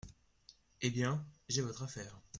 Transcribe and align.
Eh 0.81 0.89
bien, 0.89 1.23
j’ai 1.47 1.61
votre 1.61 1.83
affaire… 1.83 2.19